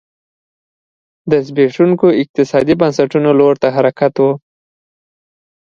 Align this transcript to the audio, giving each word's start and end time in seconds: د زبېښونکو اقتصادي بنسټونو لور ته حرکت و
د 1.31 1.31
زبېښونکو 1.47 2.07
اقتصادي 2.21 2.75
بنسټونو 2.81 3.29
لور 3.39 3.55
ته 3.61 3.67
حرکت 3.75 4.13
و 4.23 4.25